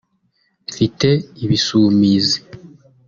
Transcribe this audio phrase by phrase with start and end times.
[0.69, 1.07] mfite
[1.43, 2.37] ibisumizi